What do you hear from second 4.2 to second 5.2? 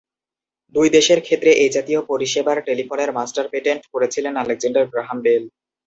Alexander Graham